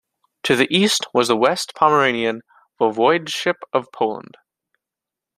[0.45, 2.41] To the east was the West Pomeranian
[2.79, 4.35] Voivodship of Poland.